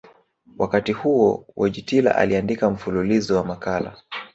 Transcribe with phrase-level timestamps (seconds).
[0.57, 3.97] Wakati huo Wojtyla aliandika mfululizo wa makala